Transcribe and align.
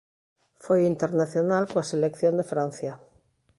Foi 0.65 0.79
internacional 0.93 1.63
coa 1.71 1.89
selección 1.91 2.33
de 2.39 2.49
Francia. 2.51 2.93